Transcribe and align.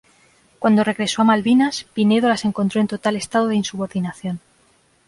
Cuando 0.57 0.83
regresó 0.83 1.21
a 1.21 1.25
Malvinas, 1.25 1.83
Pinedo 1.93 2.27
las 2.27 2.43
encontró 2.43 2.81
en 2.81 2.87
total 2.87 3.17
estado 3.17 3.47
de 3.49 3.55
insubordinación. 3.55 4.39